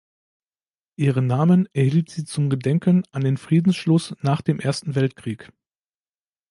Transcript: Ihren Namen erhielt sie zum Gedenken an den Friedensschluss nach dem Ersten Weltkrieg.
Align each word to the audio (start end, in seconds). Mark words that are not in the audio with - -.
Ihren 0.95 1.27
Namen 1.27 1.69
erhielt 1.73 2.09
sie 2.09 2.25
zum 2.25 2.49
Gedenken 2.49 3.03
an 3.11 3.21
den 3.23 3.37
Friedensschluss 3.37 4.15
nach 4.21 4.41
dem 4.41 4.59
Ersten 4.59 4.95
Weltkrieg. 4.95 5.53